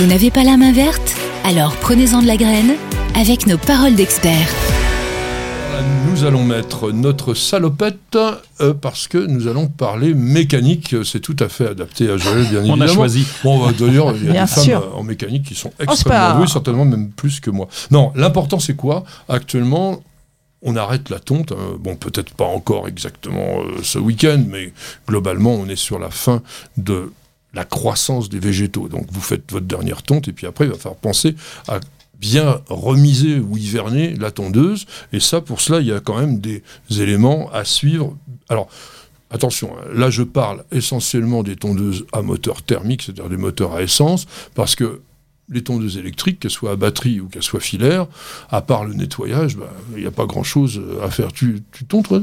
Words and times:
Vous 0.00 0.06
n'avez 0.06 0.30
pas 0.30 0.44
la 0.44 0.56
main 0.56 0.72
verte 0.72 1.14
Alors 1.44 1.76
prenez-en 1.76 2.22
de 2.22 2.26
la 2.26 2.38
graine 2.38 2.72
avec 3.14 3.46
nos 3.46 3.58
paroles 3.58 3.94
d'experts. 3.94 4.48
Nous 6.08 6.24
allons 6.24 6.42
mettre 6.42 6.90
notre 6.90 7.34
salopette 7.34 8.16
euh, 8.16 8.72
parce 8.72 9.08
que 9.08 9.18
nous 9.18 9.46
allons 9.46 9.68
parler 9.68 10.14
mécanique. 10.14 10.96
C'est 11.04 11.20
tout 11.20 11.36
à 11.38 11.50
fait 11.50 11.66
adapté 11.68 12.08
à 12.08 12.16
Joël, 12.16 12.46
bien 12.48 12.60
évidemment. 12.60 12.74
On 12.78 12.80
a 12.80 12.86
choisi. 12.86 13.26
Bon, 13.44 13.62
bah, 13.62 13.72
d'ailleurs, 13.78 14.16
il 14.16 14.24
y 14.24 14.28
a 14.30 14.32
Bien 14.32 14.44
des 14.44 14.50
femmes 14.50 14.64
sûr. 14.64 14.80
euh, 14.80 14.96
en 14.98 15.02
mécanique 15.02 15.42
qui 15.44 15.54
sont 15.54 15.68
pas- 15.68 15.84
extrêmement 15.84 16.38
douées, 16.38 16.46
certainement 16.46 16.86
même 16.86 17.10
plus 17.10 17.38
que 17.40 17.50
moi. 17.50 17.68
Non, 17.90 18.10
l'important 18.14 18.58
c'est 18.58 18.76
quoi? 18.76 19.04
Actuellement, 19.28 20.02
on 20.62 20.76
arrête 20.76 21.10
la 21.10 21.18
tonte. 21.18 21.52
hein. 21.52 21.76
Bon, 21.78 21.94
peut-être 21.96 22.32
pas 22.32 22.46
encore 22.46 22.88
exactement 22.88 23.60
euh, 23.60 23.80
ce 23.82 23.98
week-end, 23.98 24.42
mais 24.48 24.72
globalement, 25.06 25.52
on 25.52 25.68
est 25.68 25.76
sur 25.76 25.98
la 25.98 26.10
fin 26.10 26.40
de 26.78 27.12
la 27.54 27.64
croissance 27.64 28.28
des 28.28 28.38
végétaux. 28.38 28.88
Donc, 28.88 29.06
vous 29.10 29.20
faites 29.20 29.50
votre 29.50 29.66
dernière 29.66 30.02
tonte, 30.02 30.28
et 30.28 30.32
puis 30.32 30.46
après, 30.46 30.66
il 30.66 30.70
va 30.70 30.76
falloir 30.76 31.00
penser 31.00 31.34
à 31.68 31.80
bien 32.18 32.60
remiser 32.68 33.38
ou 33.38 33.56
hiverner 33.56 34.14
la 34.14 34.30
tondeuse. 34.30 34.86
Et 35.12 35.20
ça, 35.20 35.40
pour 35.40 35.60
cela, 35.60 35.80
il 35.80 35.86
y 35.86 35.92
a 35.92 36.00
quand 36.00 36.18
même 36.18 36.38
des 36.38 36.62
éléments 36.90 37.50
à 37.52 37.64
suivre. 37.64 38.16
Alors, 38.48 38.68
attention, 39.30 39.74
hein, 39.78 39.88
là, 39.94 40.10
je 40.10 40.22
parle 40.22 40.64
essentiellement 40.70 41.42
des 41.42 41.56
tondeuses 41.56 42.04
à 42.12 42.22
moteur 42.22 42.62
thermique, 42.62 43.02
c'est-à-dire 43.02 43.28
des 43.28 43.38
moteurs 43.38 43.74
à 43.74 43.82
essence, 43.82 44.26
parce 44.54 44.74
que 44.74 45.00
les 45.48 45.64
tondeuses 45.64 45.96
électriques, 45.96 46.40
qu'elles 46.40 46.50
soient 46.50 46.72
à 46.72 46.76
batterie 46.76 47.20
ou 47.20 47.28
qu'elles 47.28 47.42
soient 47.42 47.58
filaires, 47.58 48.06
à 48.50 48.60
part 48.60 48.84
le 48.84 48.94
nettoyage, 48.94 49.56
bah, 49.56 49.72
il 49.96 50.02
n'y 50.02 50.06
a 50.06 50.12
pas 50.12 50.26
grand-chose 50.26 50.80
à 51.02 51.10
faire. 51.10 51.32
Tu, 51.32 51.62
tu 51.72 51.84
tonds, 51.84 52.02
toi? 52.02 52.22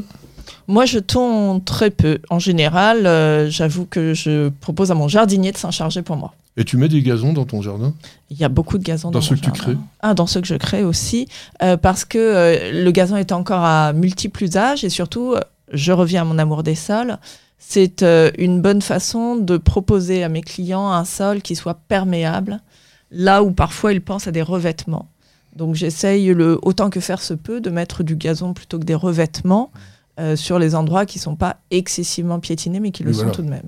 Moi, 0.68 0.86
je 0.86 1.00
tonds 1.00 1.60
très 1.60 1.90
peu. 1.90 2.20
En 2.30 2.40
général, 2.40 3.06
euh, 3.06 3.50
j'avoue 3.50 3.86
que 3.86 4.14
je 4.14 4.50
propose 4.50 4.92
à 4.92 4.96
mon 4.96 5.08
jardinier 5.08 5.52
de 5.52 5.58
s'en 5.58 5.72
charger 5.72 6.02
pour 6.02 6.18
moi. 6.18 6.34
Et 6.58 6.64
tu 6.64 6.78
mets 6.78 6.90
des 6.90 7.02
gazons 7.02 7.34
dans 7.34 7.46
ton 7.46 7.62
jardin? 7.62 7.94
Il 8.30 8.38
y 8.38 8.44
a 8.44 8.50
beaucoup 8.50 8.78
de 8.78 8.84
gazon 8.84 9.12
Dans 9.12 9.20
dans, 9.20 9.26
ceux 9.26 9.36
mon 9.36 9.42
que 9.42 9.46
tu 9.46 9.52
crées 9.52 9.78
Ah, 10.02 10.14
dans 10.14 10.26
ceux 10.26 10.42
que 10.42 10.48
je 10.48 10.56
crée 10.56 10.84
aussi, 10.84 11.28
euh, 11.62 11.78
parce 11.78 12.04
que 12.04 12.18
euh, 12.18 12.84
le 12.84 12.92
gazon 12.92 13.16
est 13.16 13.32
encore 13.32 13.64
à 13.64 13.94
multiples 13.94 14.44
usages 14.44 14.84
et 14.84 14.90
surtout, 14.90 15.36
je 15.72 15.92
reviens 15.92 16.22
à 16.22 16.26
mon 16.26 16.40
amour 16.40 16.64
des 16.64 16.76
sols. 16.76 17.18
C'est 17.60 18.04
une 18.38 18.62
bonne 18.62 18.82
façon 18.84 19.36
de 19.36 19.58
proposer 19.58 20.24
à 20.24 20.30
mes 20.30 20.42
clients 20.42 20.92
un 20.92 21.06
sol 21.06 21.42
qui 21.42 21.56
soit 21.56 21.80
perméable, 21.88 22.62
là 23.12 23.44
où 23.44 23.52
parfois 23.52 23.94
ils 23.94 24.02
pensent 24.02 24.28
à 24.28 24.32
des 24.32 24.44
revêtements. 24.44 25.08
Donc 25.58 25.76
j'essaye 25.76 26.34
le 26.34 26.60
autant 26.62 26.90
que 26.90 27.00
faire 27.00 27.22
se 27.22 27.34
peut 27.34 27.60
de 27.60 27.70
mettre 27.70 28.04
du 28.04 28.16
gazon 28.16 28.54
plutôt 28.54 28.80
que 28.80 28.86
des 28.86 28.96
revêtements 28.96 29.72
euh, 30.20 30.36
sur 30.36 30.58
les 30.60 30.74
endroits 30.76 31.06
qui 31.06 31.20
sont 31.20 31.36
pas 31.36 31.58
excessivement 31.70 32.40
piétinés 32.40 32.80
mais 32.80 32.92
qui 32.92 33.04
le 33.04 33.12
voilà. 33.12 33.30
sont 33.30 33.36
tout 33.36 33.42
de 33.44 33.50
même. 33.50 33.64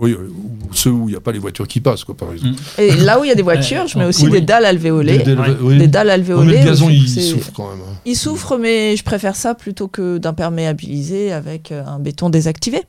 Oui, 0.00 0.12
euh, 0.12 0.28
ou 0.28 0.58
ceux 0.72 0.90
où 0.90 1.08
il 1.08 1.12
n'y 1.12 1.16
a 1.16 1.20
pas 1.20 1.32
les 1.32 1.38
voitures 1.38 1.68
qui 1.68 1.80
passent, 1.80 2.04
quoi, 2.04 2.16
par 2.16 2.32
exemple. 2.32 2.60
Et 2.78 2.90
là 2.96 3.20
où 3.20 3.24
il 3.24 3.28
y 3.28 3.30
a 3.30 3.34
des 3.36 3.42
voitures, 3.52 3.86
je 3.86 3.98
mets 3.98 4.04
aussi 4.06 4.24
Oui. 4.26 4.30
des 4.32 4.40
dalles 4.40 4.64
alvéolées. 4.64 5.18
Des- 5.18 5.24
des- 5.24 5.34
Ouais. 5.34 5.56
oui. 5.60 5.78
Des 5.78 5.86
dalles 5.88 6.06
Oui, 6.08 6.12
alvéolées. 6.12 6.52
mais 6.56 6.60
le 6.62 6.66
gazon, 6.66 6.88
il 6.90 7.08
souffre 7.08 7.52
quand 7.54 7.70
même. 7.70 7.80
hein. 7.80 7.94
Il 8.06 8.16
souffre, 8.16 8.56
mais 8.58 8.96
je 8.96 9.04
préfère 9.04 9.36
ça 9.36 9.54
plutôt 9.54 9.88
que 9.88 10.18
d'imperméabiliser 10.18 11.32
avec 11.32 11.72
euh, 11.72 11.84
un 11.86 11.98
béton 11.98 12.30
désactivé. 12.30 12.82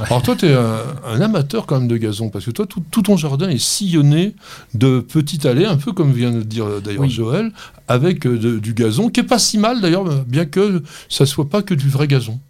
Alors 0.00 0.22
toi, 0.22 0.34
tu 0.36 0.46
es 0.46 0.54
un, 0.54 0.78
un 1.06 1.20
amateur 1.20 1.66
quand 1.66 1.78
même 1.78 1.88
de 1.88 1.96
gazon, 1.96 2.30
parce 2.30 2.44
que 2.44 2.50
toi, 2.50 2.66
tout, 2.66 2.82
tout 2.90 3.02
ton 3.02 3.16
jardin 3.16 3.48
est 3.50 3.58
sillonné 3.62 4.34
de 4.74 5.00
petites 5.00 5.44
allées, 5.44 5.66
un 5.66 5.76
peu 5.76 5.92
comme 5.92 6.12
vient 6.12 6.30
de 6.30 6.42
dire 6.42 6.66
euh, 6.66 6.80
d'ailleurs 6.80 7.02
Oui. 7.02 7.10
Joël, 7.10 7.52
avec 7.88 8.26
euh, 8.26 8.38
de- 8.38 8.58
du 8.58 8.72
gazon, 8.74 9.08
qui 9.10 9.20
est 9.20 9.24
pas 9.24 9.38
si 9.38 9.58
mal 9.58 9.80
d'ailleurs, 9.80 10.04
bien 10.24 10.46
que 10.46 10.82
ça 11.08 11.26
soit 11.26 11.48
pas 11.48 11.62
que 11.62 11.74
du 11.74 11.88
vrai 11.90 12.06
gazon. 12.08 12.40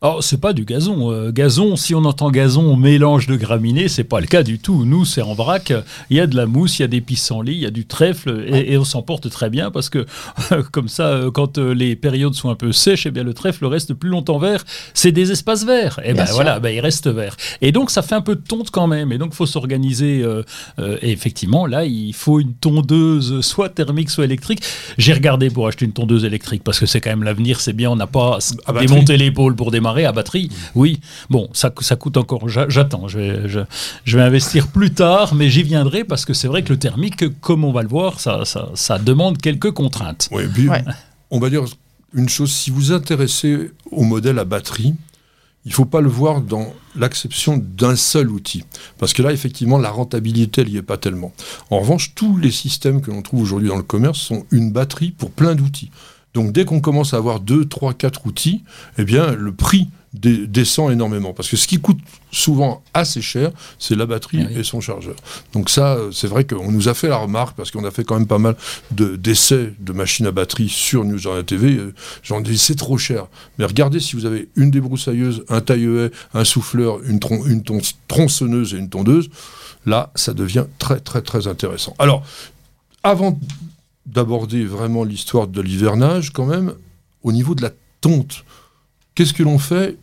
Alors, 0.00 0.22
c'est 0.22 0.40
pas 0.40 0.52
du 0.52 0.64
gazon. 0.64 1.10
Euh, 1.10 1.32
gazon, 1.32 1.74
si 1.74 1.92
on 1.92 2.04
entend 2.04 2.30
gazon, 2.30 2.76
mélange 2.76 3.26
de 3.26 3.34
graminées, 3.34 3.88
c'est 3.88 4.04
pas 4.04 4.20
le 4.20 4.28
cas 4.28 4.44
du 4.44 4.60
tout. 4.60 4.84
Nous, 4.84 5.04
c'est 5.04 5.22
en 5.22 5.34
vrac. 5.34 5.72
Il 6.08 6.16
y 6.16 6.20
a 6.20 6.28
de 6.28 6.36
la 6.36 6.46
mousse, 6.46 6.78
il 6.78 6.82
y 6.82 6.84
a 6.84 6.88
des 6.88 7.00
pissenlits, 7.00 7.54
il 7.54 7.58
y 7.62 7.66
a 7.66 7.70
du 7.70 7.84
trèfle, 7.84 8.44
et, 8.46 8.74
et 8.74 8.78
on 8.78 8.84
s'en 8.84 9.02
porte 9.02 9.28
très 9.28 9.50
bien 9.50 9.72
parce 9.72 9.88
que, 9.88 10.06
comme 10.70 10.88
ça, 10.88 11.08
euh, 11.08 11.30
quand 11.32 11.58
euh, 11.58 11.74
les 11.74 11.96
périodes 11.96 12.34
sont 12.34 12.48
un 12.48 12.54
peu 12.54 12.70
sèches, 12.70 13.06
eh 13.06 13.10
bien, 13.10 13.24
le 13.24 13.34
trèfle 13.34 13.66
reste 13.66 13.92
plus 13.92 14.08
longtemps 14.08 14.38
vert. 14.38 14.64
C'est 14.94 15.10
des 15.10 15.32
espaces 15.32 15.64
verts. 15.64 15.98
Et 16.04 16.12
Bien 16.12 16.26
ben 16.26 16.30
voilà, 16.32 16.60
ben, 16.60 16.70
il 16.70 16.78
reste 16.78 17.08
vert. 17.08 17.36
Et 17.60 17.72
donc, 17.72 17.90
ça 17.90 18.02
fait 18.02 18.14
un 18.14 18.20
peu 18.20 18.36
de 18.36 18.40
tonte 18.40 18.70
quand 18.70 18.86
même. 18.86 19.10
Et 19.10 19.18
donc, 19.18 19.34
faut 19.34 19.46
s'organiser. 19.46 20.22
euh, 20.22 20.44
euh, 20.78 20.96
et 21.02 21.10
effectivement, 21.10 21.66
là, 21.66 21.84
il 21.84 22.12
faut 22.12 22.38
une 22.38 22.54
tondeuse, 22.54 23.40
soit 23.40 23.68
thermique, 23.68 24.10
soit 24.10 24.26
électrique. 24.26 24.60
J'ai 24.96 25.12
regardé 25.12 25.50
pour 25.50 25.66
acheter 25.66 25.86
une 25.86 25.92
tondeuse 25.92 26.24
électrique 26.24 26.62
parce 26.62 26.78
que 26.78 26.86
c'est 26.86 27.00
quand 27.00 27.10
même 27.10 27.24
l'avenir. 27.24 27.60
C'est 27.60 27.72
bien, 27.72 27.90
on 27.90 27.96
n'a 27.96 28.06
pas 28.06 28.38
à 28.66 28.72
démonter 28.74 29.16
l'épaule 29.16 29.56
pour 29.56 29.72
démarrer 29.72 29.87
à 30.04 30.12
batterie. 30.12 30.50
Oui, 30.74 31.00
bon, 31.30 31.48
ça, 31.52 31.72
ça 31.80 31.96
coûte 31.96 32.16
encore. 32.16 32.48
j'a- 32.48 32.68
J'attends, 32.68 33.08
je 33.08 33.18
vais, 33.18 33.48
je, 33.48 33.60
je 34.04 34.16
vais 34.16 34.22
investir 34.22 34.68
plus 34.68 34.92
tard, 34.92 35.34
mais 35.34 35.48
j'y 35.50 35.62
viendrai 35.62 36.04
parce 36.04 36.24
que 36.24 36.34
c'est 36.34 36.48
vrai 36.48 36.62
que 36.62 36.72
le 36.72 36.78
thermique, 36.78 37.40
comme 37.40 37.64
on 37.64 37.72
va 37.72 37.82
le 37.82 37.88
voir, 37.88 38.20
ça, 38.20 38.44
ça, 38.44 38.70
ça 38.74 38.98
demande 38.98 39.38
quelques 39.38 39.70
contraintes. 39.72 40.28
Oui, 40.32 40.44
et 40.44 40.48
puis, 40.48 40.68
Ouais. 40.68 40.84
on 41.30 41.38
va 41.40 41.50
dire 41.50 41.64
une 42.14 42.28
chose, 42.28 42.52
si 42.52 42.70
vous 42.70 42.92
intéressez 42.92 43.70
au 43.90 44.02
modèle 44.04 44.38
à 44.38 44.44
batterie, 44.44 44.94
il 45.64 45.68
ne 45.70 45.74
faut 45.74 45.84
pas 45.84 46.00
le 46.00 46.08
voir 46.08 46.40
dans 46.40 46.72
l'acception 46.96 47.58
d'un 47.58 47.96
seul 47.96 48.30
outil. 48.30 48.64
Parce 48.98 49.12
que 49.12 49.20
là, 49.22 49.32
effectivement, 49.32 49.76
la 49.76 49.90
rentabilité, 49.90 50.62
elle 50.62 50.68
n'y 50.70 50.76
est 50.78 50.82
pas 50.82 50.96
tellement. 50.96 51.32
En 51.70 51.80
revanche, 51.80 52.12
tous 52.14 52.38
les 52.38 52.50
systèmes 52.50 53.02
que 53.02 53.10
l'on 53.10 53.20
trouve 53.20 53.42
aujourd'hui 53.42 53.68
dans 53.68 53.76
le 53.76 53.82
commerce 53.82 54.18
sont 54.18 54.46
une 54.50 54.72
batterie 54.72 55.10
pour 55.10 55.30
plein 55.30 55.54
d'outils. 55.54 55.90
Donc 56.34 56.52
dès 56.52 56.64
qu'on 56.64 56.80
commence 56.80 57.14
à 57.14 57.16
avoir 57.16 57.40
2, 57.40 57.64
3, 57.66 57.94
4 57.94 58.26
outils, 58.26 58.62
eh 58.98 59.04
bien, 59.04 59.32
le 59.34 59.52
prix 59.52 59.88
descend 60.14 60.90
énormément. 60.90 61.32
Parce 61.34 61.48
que 61.48 61.56
ce 61.56 61.66
qui 61.68 61.78
coûte 61.80 61.98
souvent 62.32 62.82
assez 62.94 63.20
cher, 63.20 63.50
c'est 63.78 63.94
la 63.94 64.06
batterie 64.06 64.40
Ah 64.42 64.48
oui. 64.50 64.60
et 64.60 64.64
son 64.64 64.80
chargeur. 64.80 65.14
Donc 65.52 65.68
ça, 65.68 65.94
euh, 65.96 66.12
c'est 66.12 66.26
vrai 66.28 66.44
qu'on 66.44 66.70
nous 66.72 66.88
a 66.88 66.94
fait 66.94 67.08
la 67.08 67.18
remarque, 67.18 67.56
parce 67.56 67.70
qu'on 67.70 67.84
a 67.84 67.90
fait 67.90 68.04
quand 68.04 68.14
même 68.18 68.26
pas 68.26 68.38
mal 68.38 68.56
de- 68.90 69.16
d'essais 69.16 69.74
de 69.80 69.92
machines 69.92 70.26
à 70.26 70.30
batterie 70.30 70.68
sur 70.70 71.04
News 71.04 71.18
Journal 71.18 71.44
TV. 71.44 71.76
euh, 71.76 71.94
J'en 72.22 72.40
dis, 72.40 72.56
c'est 72.56 72.74
trop 72.74 72.96
cher. 72.98 73.26
Mais 73.58 73.64
regardez 73.66 74.00
si 74.00 74.16
vous 74.16 74.24
avez 74.24 74.48
une 74.56 74.70
débroussailleuse, 74.70 75.44
un 75.50 75.60
taille-haie, 75.60 76.10
un 76.34 76.44
souffleur, 76.44 77.02
une, 77.04 77.20
tron- 77.20 77.44
une 77.46 77.62
ton- 77.62 77.80
tronçonneuse 78.08 78.74
et 78.74 78.78
une 78.78 78.88
tondeuse, 78.88 79.28
là, 79.86 80.10
ça 80.14 80.32
devient 80.32 80.64
très, 80.78 81.00
très, 81.00 81.20
très 81.22 81.46
intéressant. 81.48 81.94
Alors, 81.98 82.22
avant 83.02 83.38
d'aborder 84.08 84.64
vraiment 84.64 85.04
l'histoire 85.04 85.46
de 85.46 85.60
l'hivernage, 85.60 86.32
quand 86.32 86.46
même, 86.46 86.72
au 87.22 87.32
niveau 87.32 87.54
de 87.54 87.62
la 87.62 87.70
tonte, 88.00 88.44
qu'est-ce 89.14 89.34
que 89.34 89.42
l'on 89.42 89.58
fait 89.58 89.96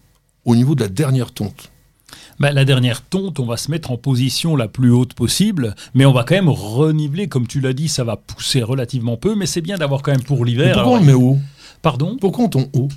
au 0.45 0.55
niveau 0.55 0.75
de 0.75 0.81
la 0.81 0.89
dernière 0.89 1.31
tonte? 1.31 1.71
Ben, 2.39 2.51
la 2.51 2.65
dernière 2.65 3.01
tonte, 3.01 3.39
on 3.39 3.45
va 3.45 3.57
se 3.57 3.71
mettre 3.71 3.91
en 3.91 3.97
position 3.97 4.55
la 4.55 4.67
plus 4.67 4.91
haute 4.91 5.13
possible, 5.13 5.75
mais 5.93 6.05
on 6.05 6.11
va 6.11 6.23
quand 6.23 6.35
même 6.35 6.49
reniveler, 6.49 7.27
comme 7.27 7.47
tu 7.47 7.61
l'as 7.61 7.73
dit, 7.73 7.87
ça 7.87 8.03
va 8.03 8.17
pousser 8.17 8.61
relativement 8.61 9.17
peu, 9.17 9.35
mais 9.35 9.45
c'est 9.45 9.61
bien 9.61 9.77
d'avoir 9.77 10.01
quand 10.01 10.11
même 10.11 10.23
pour 10.23 10.45
l'hiver. 10.45 10.75
Pourquoi 10.75 10.93
on 10.93 10.99
le 10.99 11.05
met 11.05 11.13
haut 11.13 11.39
Pardon? 11.81 12.17
Pourquoi 12.19 12.45
on 12.45 12.49
tombe 12.49 12.69
haut 12.73 12.89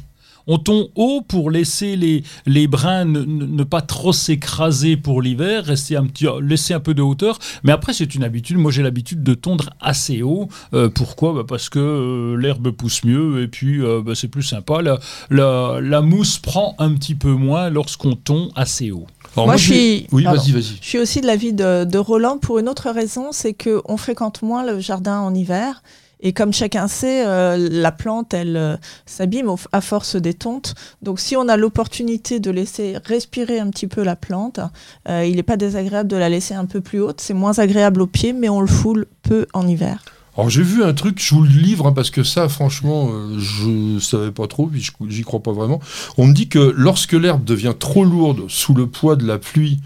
On 0.49 0.59
tombe 0.59 0.89
haut 0.97 1.21
pour 1.21 1.51
laisser 1.51 1.95
les, 1.95 2.25
les 2.47 2.67
brins 2.67 3.05
ne, 3.05 3.63
pas 3.65 3.83
trop 3.83 4.13
s'écraser 4.13 4.97
pour 4.97 5.23
l'hiver, 5.23 5.65
rester 5.65 5.97
un 5.97 6.07
petit, 6.07 6.27
laisser 6.43 6.75
un 6.75 6.81
peu 6.81 6.95
de 6.95 7.03
hauteur. 7.03 7.39
Mais 7.63 7.73
après, 7.73 7.93
c'est 7.93 8.15
une 8.15 8.25
habitude. 8.25 8.57
Moi, 8.57 8.73
j'ai 8.73 8.83
l'habitude 8.83 9.23
de 9.23 9.35
tondre 9.35 9.71
assez 9.81 10.23
haut. 10.23 10.49
Euh, 10.75 10.89
pourquoi? 10.89 11.35
Bah, 11.35 11.45
Parce 11.47 11.69
que 11.69 11.79
euh, 11.79 12.37
l'herbe 12.37 12.71
pousse 12.71 13.05
mieux 13.05 13.43
et 13.43 13.49
puis 13.49 13.81
euh, 13.83 14.03
bah, 14.05 14.15
c'est 14.15 14.29
plus 14.29 14.43
sympa. 14.43 14.83
La, 14.83 14.99
la, 15.31 15.79
la 15.81 16.01
mousse 16.01 16.39
prend 16.39 16.75
un 16.79 16.93
petit 16.95 17.15
peu 17.15 17.31
moins 17.33 17.69
lorsqu'on 17.71 18.15
tond 18.15 18.51
assez 18.57 18.91
haut. 18.91 19.07
Alors 19.37 19.47
Moi, 19.47 19.57
je 19.57 19.67
j'ai- 19.69 19.75
suis- 19.99 20.07
Oui, 20.13 20.25
pardon. 20.25 20.41
vas-y, 20.41 20.53
vas-y. 20.53 20.79
Je 20.81 20.89
suis 20.89 20.99
aussi 20.99 21.21
de 21.21 21.27
l'avis 21.27 21.53
de, 21.53 21.85
de 21.85 21.99
Roland 21.99 22.39
pour 22.39 22.59
une 22.59 22.69
autre 22.69 22.91
raison, 22.91 23.29
c'est 23.33 23.53
qu'on 23.55 23.97
fréquente 23.99 24.41
moins 24.43 24.65
le 24.65 24.81
jardin 24.81 25.19
en 25.21 25.35
hiver. 25.35 25.83
Et 26.21 26.33
comme 26.33 26.53
chacun 26.53 26.89
sait, 26.89 27.25
euh, 27.27 27.69
la 27.71 27.93
plante, 27.93 28.35
elle 28.35 28.57
euh, 28.57 28.77
s'abîme 29.07 29.51
à 29.73 29.81
force 29.81 30.17
des 30.17 30.35
tontes. 30.35 30.75
Donc 31.03 31.21
si 31.21 31.37
on 31.37 31.49
a 31.49 31.57
l'opportunité 31.57 32.41
de 32.41 32.51
laisser 32.51 32.97
respirer 33.05 33.61
un 33.61 33.71
petit 33.71 33.87
peu 33.87 34.03
la 34.03 34.17
plante, 34.17 34.61
euh, 35.09 35.25
il 35.25 35.37
n'est 35.37 35.43
pas 35.43 35.57
désagréable 35.57 36.09
de 36.09 36.17
la 36.17 36.29
laisser 36.29 36.55
un 36.55 36.67
peu 36.67 36.81
plus 36.81 37.01
haute. 37.01 37.21
C'est 37.21 37.35
moins 37.35 37.59
agréable 37.59 38.03
au 38.03 38.07
pied, 38.07 38.33
mais 38.33 38.49
on 38.49 38.61
le 38.61 38.67
foule 38.67 39.07
peu 39.23 39.47
en 39.53 39.67
hiver. 39.67 40.05
Alors 40.39 40.51
j'ai 40.51 40.63
vu 40.63 40.85
un 40.85 40.95
truc, 40.95 41.21
je 41.21 41.35
vous 41.35 41.43
le 41.43 41.49
livre, 41.49 41.89
hein, 41.89 41.93
parce 41.93 42.11
que 42.11 42.23
ça, 42.23 42.49
franchement, 42.49 43.11
euh, 43.11 43.41
je 43.41 43.99
savais 43.99 44.31
pas 44.31 44.47
trop, 44.47 44.69
puis 44.69 44.89
j'y 45.09 45.23
crois 45.23 45.43
pas 45.43 45.51
vraiment. 45.51 45.81
On 46.17 46.29
me 46.29 46.33
dit 46.33 46.49
que 46.49 46.73
lorsque 46.77 47.15
l'herbe 47.15 47.43
devient 47.43 47.75
trop 47.77 48.05
lourde 48.05 48.45
sous 48.47 48.73
le 48.73 48.87
poids 48.87 49.17
de 49.17 49.27
la 49.27 49.39
pluie, 49.39 49.81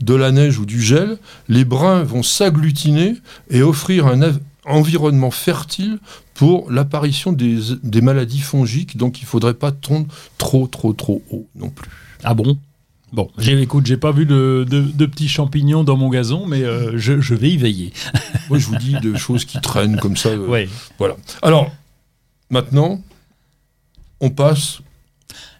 de 0.00 0.14
la 0.14 0.30
neige 0.30 0.60
ou 0.60 0.64
du 0.64 0.80
gel, 0.80 1.18
les 1.48 1.64
brins 1.64 2.04
vont 2.04 2.22
s'agglutiner 2.22 3.16
et 3.50 3.62
offrir 3.62 4.06
un 4.06 4.22
environnement 4.66 5.30
fertile 5.30 5.98
pour 6.34 6.70
l'apparition 6.70 7.32
des, 7.32 7.58
des 7.82 8.00
maladies 8.00 8.40
fongiques. 8.40 8.96
Donc 8.96 9.20
il 9.20 9.24
faudrait 9.26 9.54
pas 9.54 9.72
tondre 9.72 10.06
trop, 10.38 10.66
trop, 10.66 10.92
trop 10.92 11.22
haut 11.30 11.46
non 11.56 11.70
plus. 11.70 11.90
Ah 12.24 12.34
bon? 12.34 12.58
Bon, 13.12 13.30
écoute, 13.38 13.86
j'ai 13.86 13.96
pas 13.96 14.10
vu 14.10 14.26
de, 14.26 14.66
de- 14.68 14.80
de 14.80 15.06
petits 15.06 15.28
champignons 15.28 15.84
dans 15.84 15.96
mon 15.96 16.10
gazon, 16.10 16.44
mais 16.44 16.62
euh, 16.64 16.98
je, 16.98 17.20
je 17.20 17.34
vais 17.34 17.50
y 17.50 17.56
veiller. 17.56 17.92
Moi, 18.50 18.58
je 18.58 18.66
vous 18.66 18.76
dis 18.76 18.96
des 19.00 19.16
choses 19.16 19.44
qui 19.44 19.60
traînent 19.60 19.96
comme 19.98 20.16
ça. 20.16 20.30
euh, 20.30 20.46
Ouais. 20.48 20.68
Voilà. 20.98 21.16
Alors, 21.40 21.70
maintenant, 22.50 23.00
on 24.20 24.30
passe 24.30 24.80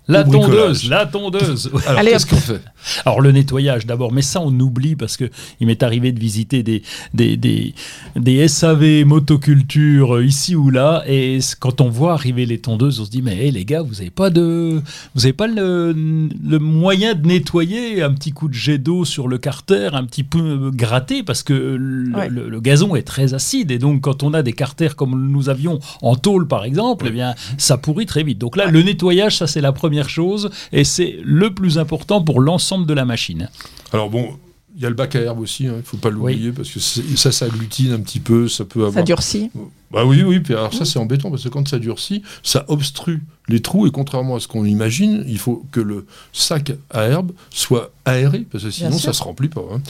La 0.09 0.23
tondeuse, 0.25 0.89
la 0.89 1.05
tondeuse. 1.07 1.71
Alors, 1.87 1.99
Allez, 1.99 2.13
qu'est-ce 2.13 2.27
qu'on 2.27 2.37
fait 2.37 2.61
Alors 3.05 3.21
le 3.21 3.33
nettoyage 3.33 3.87
d'abord, 3.87 4.13
mais 4.13 4.23
ça 4.23 4.41
on 4.41 4.53
oublie 4.61 4.95
parce 4.95 5.17
que 5.17 5.29
il 5.61 5.67
m'est 5.67 5.83
arrivé 5.83 6.13
de 6.13 6.21
visiter 6.21 6.63
des, 6.63 6.83
des, 7.13 7.37
des, 7.37 7.75
des 8.15 8.47
SAV 8.47 9.05
motoculture 9.05 10.17
euh, 10.17 10.25
ici 10.25 10.55
ou 10.55 10.71
là, 10.71 11.03
et 11.09 11.39
quand 11.59 11.81
on 11.81 11.89
voit 11.91 12.13
arriver 12.13 12.47
les 12.47 12.59
tondeuses, 12.59 13.01
on 13.01 13.05
se 13.05 13.11
dit 13.11 13.23
mais 13.23 13.37
hey, 13.37 13.51
les 13.51 13.65
gars, 13.65 13.83
vous 13.83 13.95
n'avez 13.95 14.11
pas 14.11 14.31
de, 14.31 14.81
vous 15.15 15.25
avez 15.25 15.33
pas 15.33 15.49
le, 15.49 15.93
le 15.93 16.59
moyen 16.59 17.15
de 17.15 17.27
nettoyer 17.27 18.03
un 18.03 18.13
petit 18.13 18.33
coup 18.33 18.49
de 18.49 18.55
jet 18.55 18.79
d'eau 18.79 19.05
sur 19.05 19.27
le 19.29 19.39
carter, 19.39 19.91
un 19.95 20.05
petit 20.05 20.23
peu 20.25 20.71
gratté 20.73 21.23
parce 21.23 21.43
que 21.43 21.53
le, 21.53 21.97
Ouais. 22.17 22.29
le- 22.29 22.49
le 22.49 22.61
gazon 22.61 22.95
est 22.95 23.03
très 23.03 23.35
acide 23.35 23.71
et 23.73 23.79
donc 23.79 24.03
quand 24.03 24.23
on 24.23 24.33
a 24.33 24.43
des 24.43 24.53
carters 24.53 24.95
comme 24.97 25.31
nous 25.31 25.49
avions 25.49 25.81
en 26.03 26.15
tôle 26.15 26.47
par 26.47 26.65
exemple, 26.65 27.07
eh 27.09 27.11
bien 27.11 27.35
ça 27.59 27.77
pourrit 27.77 28.07
très 28.07 28.23
vite. 28.23 28.39
Donc 28.39 28.57
là, 28.57 28.67
le 28.71 28.83
nettoyage, 28.83 29.37
ça 29.39 29.47
c'est 29.47 29.61
la 29.61 29.73
première 29.73 29.96
chose 30.05 30.51
et 30.73 30.85
c'est 30.85 31.19
le 31.23 31.53
plus 31.55 31.79
important 31.79 32.23
pour 32.23 32.41
l'ensemble 32.41 32.87
de 32.87 32.95
la 32.95 33.05
machine. 33.05 33.49
Alors 33.93 34.11
bon, 34.11 34.37
il 34.77 34.83
y 34.83 34.87
a 34.87 34.91
le 34.91 34.95
bac 34.95 35.15
à 35.17 35.21
herbe 35.21 35.41
aussi, 35.41 35.67
hein, 35.67 35.73
il 35.75 35.79
ne 35.79 35.83
faut 35.83 35.97
pas 35.97 36.11
l'oublier, 36.11 36.53
parce 36.53 36.71
que 36.71 36.81
c'est- 36.81 37.17
ça 37.17 37.33
s'agglutine 37.33 37.93
un 37.93 38.01
petit 38.01 38.21
peu, 38.21 38.47
ça 38.47 38.67
peut 38.67 38.81
avoir... 38.81 38.93
Ça 38.93 39.03
durcit. 39.03 39.51
Bah 39.91 40.05
oui, 40.05 40.23
oui, 40.23 40.41
puis 40.41 40.53
alors 40.53 40.75
ça 40.75 40.85
c'est 40.85 40.99
embêtant, 40.99 41.31
parce 41.31 41.45
que 41.45 41.49
quand 41.49 41.67
ça 41.67 41.79
durcit, 41.79 42.23
ça 42.43 42.67
obstrue 42.69 43.23
les 43.49 43.63
trous, 43.63 43.87
et 43.87 43.91
contrairement 43.91 44.37
à 44.37 44.41
ce 44.41 44.49
qu'on 44.49 44.67
imagine, 44.67 45.25
il 45.29 45.39
faut 45.39 45.65
que 45.73 45.81
le 45.81 46.05
sac 46.35 46.73
à 46.91 47.05
herbe 47.05 47.33
soit 47.51 47.91
aéré, 48.05 48.41
parce 48.51 48.65
que 48.65 48.71
sinon 48.71 48.99
ça 48.99 49.15
se 49.15 49.23
remplit 49.23 49.49
pas. 49.49 49.63
hein. 49.73 49.81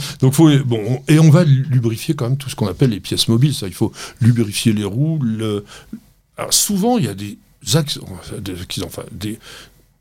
Donc 0.20 0.34
faut, 0.34 0.50
bon, 0.66 1.00
et 1.08 1.18
on 1.18 1.30
va 1.30 1.44
lubrifier 1.44 2.14
quand 2.14 2.28
même 2.28 2.36
tout 2.36 2.50
ce 2.50 2.56
qu'on 2.56 2.66
appelle 2.68 2.90
les 2.90 3.00
pièces 3.00 3.28
mobiles, 3.28 3.54
ça, 3.54 3.66
il 3.66 3.72
faut 3.74 3.92
lubrifier 4.20 4.74
les 4.74 4.84
roues, 4.84 5.20
le... 5.22 5.64
Alors 6.36 6.52
souvent, 6.52 6.98
il 6.98 7.04
y 7.04 7.08
a 7.08 7.14
des 7.14 7.38
des 9.12 9.38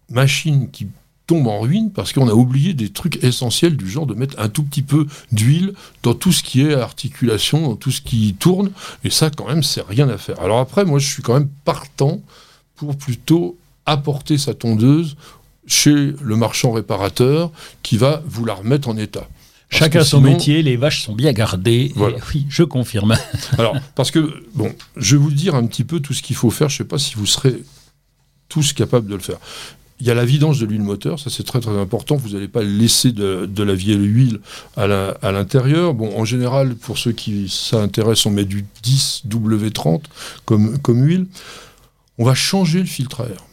machines 0.09 0.69
qui 0.71 0.87
tombent 1.27 1.47
en 1.47 1.61
ruine 1.61 1.91
parce 1.91 2.11
qu'on 2.11 2.27
a 2.27 2.33
oublié 2.33 2.73
des 2.73 2.89
trucs 2.89 3.23
essentiels 3.23 3.77
du 3.77 3.89
genre 3.89 4.05
de 4.05 4.13
mettre 4.13 4.39
un 4.39 4.49
tout 4.49 4.63
petit 4.63 4.81
peu 4.81 5.07
d'huile 5.31 5.73
dans 6.03 6.13
tout 6.13 6.31
ce 6.31 6.43
qui 6.43 6.61
est 6.61 6.73
articulation, 6.73 7.69
dans 7.69 7.75
tout 7.75 7.91
ce 7.91 8.01
qui 8.01 8.35
tourne, 8.37 8.71
et 9.03 9.09
ça 9.09 9.29
quand 9.29 9.47
même 9.47 9.63
c'est 9.63 9.85
rien 9.85 10.09
à 10.09 10.17
faire. 10.17 10.39
Alors 10.41 10.59
après 10.59 10.83
moi 10.83 10.99
je 10.99 11.07
suis 11.07 11.23
quand 11.23 11.33
même 11.33 11.49
partant 11.63 12.21
pour 12.75 12.97
plutôt 12.97 13.57
apporter 13.85 14.37
sa 14.37 14.53
tondeuse 14.53 15.15
chez 15.67 16.13
le 16.21 16.35
marchand 16.35 16.71
réparateur 16.71 17.51
qui 17.83 17.97
va 17.97 18.21
vous 18.25 18.45
la 18.45 18.55
remettre 18.55 18.89
en 18.89 18.97
état. 18.97 19.27
Chacun 19.71 20.03
son 20.03 20.17
sinon- 20.17 20.31
métier, 20.31 20.61
les 20.63 20.75
vaches 20.77 21.03
sont 21.03 21.13
bien 21.15 21.31
gardées. 21.33 21.91
et 21.95 22.15
oui, 22.33 22.45
je 22.49 22.63
confirme. 22.63 23.15
Alors, 23.57 23.75
parce 23.95 24.11
que, 24.11 24.43
bon, 24.53 24.73
je 24.97 25.15
vais 25.15 25.21
vous 25.23 25.31
dire 25.31 25.55
un 25.55 25.65
petit 25.65 25.83
peu 25.83 25.99
tout 25.99 26.13
ce 26.13 26.21
qu'il 26.21 26.35
faut 26.35 26.49
faire. 26.51 26.69
Je 26.69 26.75
ne 26.75 26.77
sais 26.79 26.83
pas 26.83 26.97
si 26.97 27.15
vous 27.15 27.25
serez 27.25 27.55
tous 28.49 28.73
capables 28.73 29.07
de 29.07 29.15
le 29.15 29.21
faire. 29.21 29.37
Il 30.01 30.07
y 30.07 30.09
a 30.09 30.15
la 30.15 30.25
vidange 30.25 30.59
de 30.59 30.65
l'huile 30.65 30.81
moteur, 30.81 31.19
ça 31.19 31.29
c'est 31.29 31.43
très 31.43 31.59
très 31.59 31.77
important. 31.77 32.15
Vous 32.15 32.29
n'allez 32.29 32.47
pas 32.47 32.63
laisser 32.63 33.11
de, 33.11 33.45
de 33.45 33.63
la 33.63 33.75
vieille 33.75 33.97
huile 34.03 34.39
à 34.75 35.31
l'intérieur. 35.31 35.93
Bon, 35.93 36.17
en 36.19 36.25
général, 36.25 36.73
pour 36.75 36.97
ceux 36.97 37.11
qui 37.11 37.47
ça 37.49 37.77
intéresse, 37.81 38.25
on 38.25 38.31
met 38.31 38.45
du 38.45 38.65
10 38.81 39.23
W30 39.29 40.01
comme, 40.45 40.79
comme 40.79 41.03
huile. 41.03 41.27
On 42.17 42.25
va 42.25 42.33
changer 42.33 42.79
le 42.79 42.85
filtre 42.85 43.21
à 43.21 43.25
air. 43.25 43.45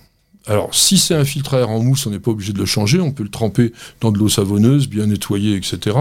Alors, 0.48 0.74
si 0.74 0.96
c'est 0.98 1.14
un 1.14 1.24
filtre 1.24 1.54
à 1.54 1.60
air 1.60 1.70
en 1.70 1.80
mousse, 1.80 2.06
on 2.06 2.10
n'est 2.10 2.18
pas 2.18 2.30
obligé 2.30 2.52
de 2.52 2.58
le 2.58 2.64
changer. 2.64 3.00
On 3.00 3.12
peut 3.12 3.22
le 3.22 3.28
tremper 3.28 3.72
dans 4.00 4.10
de 4.10 4.18
l'eau 4.18 4.30
savonneuse, 4.30 4.88
bien 4.88 5.06
nettoyer, 5.06 5.54
etc. 5.54 5.96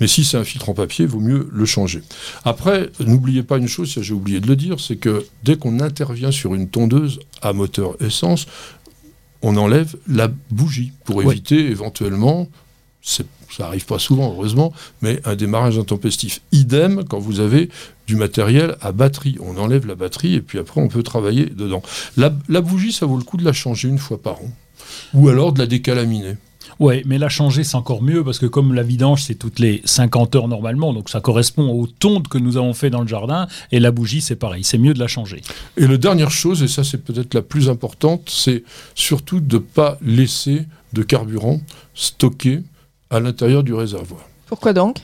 Mais 0.00 0.08
si 0.08 0.24
c'est 0.24 0.38
un 0.38 0.44
filtre 0.44 0.70
en 0.70 0.74
papier, 0.74 1.04
il 1.04 1.10
vaut 1.10 1.20
mieux 1.20 1.48
le 1.52 1.64
changer. 1.66 2.00
Après, 2.44 2.90
n'oubliez 3.00 3.42
pas 3.42 3.58
une 3.58 3.68
chose, 3.68 3.92
ça 3.92 4.00
j'ai 4.02 4.14
oublié 4.14 4.40
de 4.40 4.46
le 4.46 4.56
dire, 4.56 4.80
c'est 4.80 4.96
que 4.96 5.26
dès 5.44 5.56
qu'on 5.56 5.80
intervient 5.80 6.30
sur 6.30 6.54
une 6.54 6.68
tondeuse 6.68 7.20
à 7.42 7.52
moteur 7.52 7.96
essence, 8.00 8.46
on 9.42 9.56
enlève 9.56 9.96
la 10.08 10.28
bougie 10.50 10.92
pour 11.04 11.22
éviter 11.22 11.70
éventuellement, 11.70 12.48
ça 13.02 13.24
arrive 13.60 13.86
pas 13.86 13.98
souvent 13.98 14.32
heureusement, 14.32 14.72
mais 15.02 15.20
un 15.24 15.36
démarrage 15.36 15.78
intempestif. 15.78 16.40
Idem 16.52 17.04
quand 17.08 17.18
vous 17.18 17.40
avez 17.40 17.70
du 18.10 18.16
matériel 18.16 18.76
à 18.80 18.90
batterie. 18.90 19.36
On 19.40 19.56
enlève 19.56 19.86
la 19.86 19.94
batterie 19.94 20.34
et 20.34 20.40
puis 20.40 20.58
après 20.58 20.80
on 20.80 20.88
peut 20.88 21.04
travailler 21.04 21.46
dedans. 21.46 21.80
La, 22.16 22.32
la 22.48 22.60
bougie, 22.60 22.90
ça 22.90 23.06
vaut 23.06 23.16
le 23.16 23.22
coup 23.22 23.36
de 23.36 23.44
la 23.44 23.52
changer 23.52 23.86
une 23.86 23.98
fois 23.98 24.20
par 24.20 24.40
an. 24.42 24.50
Ou 25.14 25.28
alors 25.28 25.52
de 25.52 25.60
la 25.60 25.66
décalaminer. 25.66 26.36
Ouais, 26.80 27.04
mais 27.06 27.18
la 27.18 27.28
changer, 27.28 27.62
c'est 27.62 27.76
encore 27.76 28.02
mieux 28.02 28.24
parce 28.24 28.40
que 28.40 28.46
comme 28.46 28.74
la 28.74 28.82
vidange, 28.82 29.22
c'est 29.22 29.36
toutes 29.36 29.60
les 29.60 29.80
50 29.84 30.34
heures 30.34 30.48
normalement, 30.48 30.92
donc 30.92 31.08
ça 31.08 31.20
correspond 31.20 31.68
aux 31.70 31.86
tondes 31.86 32.26
que 32.26 32.38
nous 32.38 32.56
avons 32.56 32.74
fait 32.74 32.90
dans 32.90 33.02
le 33.02 33.06
jardin. 33.06 33.46
Et 33.70 33.78
la 33.78 33.92
bougie, 33.92 34.20
c'est 34.20 34.34
pareil, 34.34 34.64
c'est 34.64 34.78
mieux 34.78 34.94
de 34.94 34.98
la 34.98 35.06
changer. 35.06 35.40
Et 35.76 35.86
la 35.86 35.96
dernière 35.96 36.32
chose, 36.32 36.64
et 36.64 36.68
ça 36.68 36.82
c'est 36.82 37.04
peut-être 37.04 37.34
la 37.34 37.42
plus 37.42 37.68
importante, 37.68 38.22
c'est 38.28 38.64
surtout 38.96 39.38
de 39.38 39.56
ne 39.56 39.60
pas 39.60 39.98
laisser 40.02 40.64
de 40.92 41.02
carburant 41.04 41.60
stocké 41.94 42.60
à 43.10 43.20
l'intérieur 43.20 43.62
du 43.62 43.72
réservoir. 43.72 44.22
Pourquoi 44.46 44.72
donc? 44.72 44.96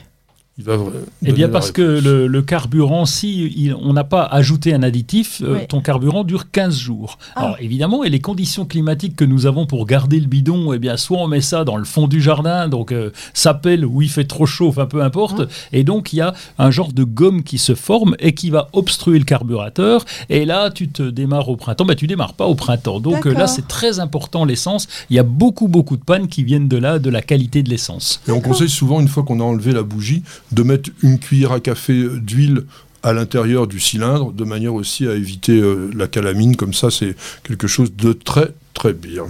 Il 0.59 0.63
va 0.63 0.75
vra- 0.75 0.91
Eh 1.23 1.31
bien 1.33 1.49
parce 1.49 1.71
que 1.71 1.81
le, 1.81 2.25
le 2.25 2.41
carburant, 2.41 3.05
si 3.05 3.45
il- 3.45 3.75
on 3.75 3.93
n'a 3.93 4.03
pas 4.03 4.23
ajouté 4.23 4.73
un 4.73 4.81
additif, 4.81 5.41
euh, 5.43 5.59
ton 5.69 5.81
carburant 5.81 6.23
dure 6.23 6.49
15 6.51 6.75
jours. 6.75 7.19
Ah. 7.35 7.41
Alors 7.43 7.57
évidemment, 7.59 8.03
et 8.03 8.09
les 8.09 8.21
conditions 8.21 8.65
climatiques 8.65 9.15
que 9.15 9.23
nous 9.25 9.45
avons 9.45 9.67
pour 9.67 9.85
garder 9.85 10.19
le 10.19 10.25
bidon, 10.25 10.73
eh 10.73 10.79
bien 10.79 10.97
soit 10.97 11.19
on 11.19 11.27
met 11.27 11.41
ça 11.41 11.63
dans 11.63 11.77
le 11.77 11.83
fond 11.85 12.07
du 12.07 12.21
jardin, 12.21 12.67
donc 12.69 12.91
euh, 12.91 13.11
ça 13.35 13.53
pèle 13.53 13.85
ou 13.85 14.01
il 14.01 14.09
fait 14.09 14.23
trop 14.25 14.47
chaud, 14.47 14.67
enfin 14.69 14.87
peu 14.87 15.03
importe, 15.03 15.41
Mmh. 15.41 15.47
et 15.73 15.83
donc 15.83 16.13
il 16.13 16.17
y 16.17 16.21
a 16.21 16.33
un 16.57 16.71
genre 16.71 16.91
de 16.91 17.03
gomme 17.03 17.43
qui 17.43 17.59
se 17.59 17.75
forme 17.75 18.15
et 18.19 18.33
qui 18.33 18.49
va 18.49 18.69
obstruer 18.73 19.19
le 19.19 19.25
carburateur, 19.25 20.05
et 20.29 20.45
là 20.45 20.71
tu 20.71 20.87
te 20.89 21.03
démarres 21.03 21.49
au 21.49 21.55
printemps, 21.55 21.85
bah 21.85 21.93
tu 21.95 22.07
démarres 22.07 22.33
pas 22.33 22.47
au 22.47 22.55
printemps. 22.55 22.99
Donc 22.99 23.27
euh, 23.27 23.33
là 23.33 23.45
c'est 23.45 23.67
très 23.67 23.99
important 23.99 24.43
l'essence, 24.45 24.87
il 25.11 25.15
y 25.15 25.19
a 25.19 25.23
beaucoup 25.23 25.67
beaucoup 25.67 25.97
de 25.97 26.03
pannes 26.03 26.27
qui 26.27 26.43
viennent 26.43 26.67
de 26.67 26.77
là, 26.77 26.97
de 26.97 27.09
la 27.11 27.21
qualité 27.21 27.61
de 27.61 27.69
l'essence. 27.69 28.21
Et 28.27 28.31
on 28.31 28.41
conseille 28.41 28.69
souvent, 28.69 28.99
une 29.01 29.07
fois 29.07 29.21
qu'on 29.23 29.39
a 29.39 29.43
enlevé 29.43 29.71
la 29.71 29.83
bougie, 29.83 30.23
de 30.51 30.63
mettre 30.63 30.89
une 31.03 31.19
cuillère 31.19 31.51
à 31.51 31.59
café 31.59 32.07
d'huile 32.19 32.63
à 33.03 33.13
l'intérieur 33.13 33.67
du 33.67 33.79
cylindre, 33.79 34.31
de 34.33 34.43
manière 34.43 34.73
aussi 34.73 35.07
à 35.07 35.13
éviter 35.13 35.59
euh, 35.59 35.89
la 35.95 36.07
calamine. 36.07 36.55
Comme 36.55 36.73
ça, 36.73 36.91
c'est 36.91 37.15
quelque 37.43 37.67
chose 37.67 37.95
de 37.95 38.13
très, 38.13 38.53
très 38.73 38.93
bien. 38.93 39.25